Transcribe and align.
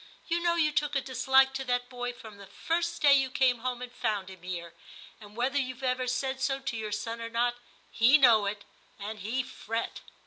You 0.27 0.39
know 0.41 0.55
you 0.55 0.71
took 0.71 0.95
a 0.95 1.01
dislike 1.01 1.53
to 1.53 1.63
that 1.65 1.87
boy 1.87 2.11
from 2.11 2.37
the 2.37 2.47
first 2.47 3.03
day 3.03 3.13
you 3.13 3.29
came 3.29 3.59
home 3.59 3.83
and 3.83 3.91
found 3.91 4.31
him 4.31 4.41
here; 4.41 4.73
and 5.19 5.35
whether 5.35 5.59
you've 5.59 5.83
ever 5.83 6.07
said 6.07 6.41
so 6.41 6.59
to 6.59 6.75
your 6.75 6.91
son 6.91 7.21
or 7.21 7.29
not, 7.29 7.57
he 7.91 8.17
know 8.17 8.47
it, 8.47 8.65
and 8.97 9.19
he 9.19 9.43
fret.' 9.43 10.01